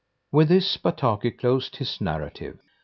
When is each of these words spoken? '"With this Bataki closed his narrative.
'"With 0.31 0.47
this 0.47 0.77
Bataki 0.77 1.29
closed 1.37 1.75
his 1.75 2.01
narrative. 2.01 2.57